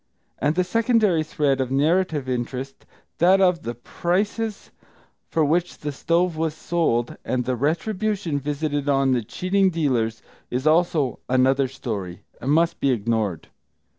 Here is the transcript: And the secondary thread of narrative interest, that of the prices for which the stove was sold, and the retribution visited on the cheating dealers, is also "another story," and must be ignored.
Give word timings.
And 0.39 0.55
the 0.55 0.63
secondary 0.63 1.23
thread 1.23 1.61
of 1.61 1.69
narrative 1.69 2.27
interest, 2.27 2.87
that 3.19 3.39
of 3.39 3.61
the 3.61 3.75
prices 3.75 4.71
for 5.29 5.45
which 5.45 5.77
the 5.77 5.91
stove 5.91 6.35
was 6.35 6.55
sold, 6.55 7.17
and 7.23 7.45
the 7.45 7.55
retribution 7.55 8.39
visited 8.39 8.89
on 8.89 9.11
the 9.11 9.21
cheating 9.21 9.69
dealers, 9.69 10.23
is 10.49 10.65
also 10.65 11.19
"another 11.29 11.67
story," 11.67 12.23
and 12.41 12.51
must 12.51 12.79
be 12.79 12.89
ignored. 12.89 13.49